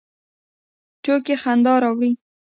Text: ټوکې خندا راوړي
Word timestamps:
ټوکې 1.03 1.35
خندا 1.41 1.73
راوړي 1.83 2.11